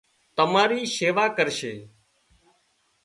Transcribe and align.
تماري 0.35 0.81
شيوا 0.95 1.25
ڪرشي 1.37 1.73